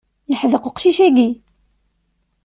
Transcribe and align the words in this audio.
Yeḥdeq 0.29 0.63
uqcic 0.69 0.99
agi. 1.07 1.29